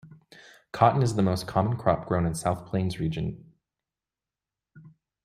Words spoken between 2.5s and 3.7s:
Plains region.